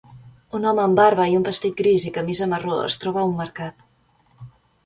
[0.59, 3.37] Un home amb barba i un vestit gris i camisa marró es troba a un
[3.43, 3.89] mercat.